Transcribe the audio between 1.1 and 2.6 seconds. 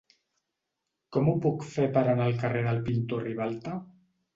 Com ho puc fer per anar al